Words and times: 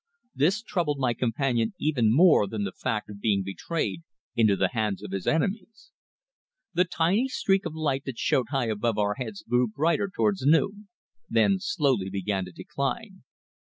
This 0.33 0.63
troubled 0.63 0.97
my 0.97 1.13
companion 1.13 1.75
even 1.77 2.11
more 2.11 2.47
than 2.47 2.63
the 2.63 2.71
fact 2.71 3.07
of 3.07 3.19
being 3.21 3.43
betrayed 3.43 4.01
into 4.35 4.55
the 4.55 4.69
hands 4.71 5.03
of 5.03 5.11
his 5.11 5.27
enemies. 5.27 5.91
The 6.73 6.85
tiny 6.85 7.27
streak 7.27 7.67
of 7.67 7.75
light 7.75 8.05
that 8.05 8.17
showed 8.17 8.47
high 8.49 8.69
above 8.69 8.97
our 8.97 9.13
heads 9.13 9.43
grew 9.47 9.67
brighter 9.67 10.09
towards 10.11 10.41
noon, 10.41 10.87
then 11.29 11.51
began 11.51 11.59
slowly 11.59 12.09
to 12.09 12.51
decline. 12.51 13.21